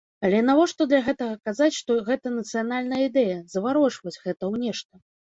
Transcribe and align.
Але 0.27 0.37
навошта 0.45 0.85
для 0.91 0.99
гэтага 1.09 1.35
казаць, 1.49 1.75
што 1.79 1.97
гэта 2.07 2.31
нацыянальная 2.37 3.01
ідэя, 3.09 3.35
заварочваць 3.57 4.15
гэта 4.23 4.35
ў 4.37 4.55
нешта? 4.65 4.93